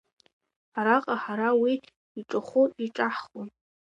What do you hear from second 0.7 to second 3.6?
Араҟа ҳара уи иҿахәы иҿаҳхуам.